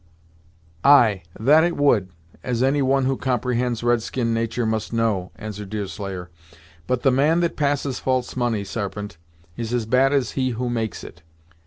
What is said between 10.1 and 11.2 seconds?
as he who makes